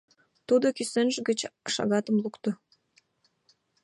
—Тудо 0.47 0.67
кӱсенже 0.77 1.19
гыч 1.29 1.39
шагатым 1.73 2.15
лукто. 2.23 2.51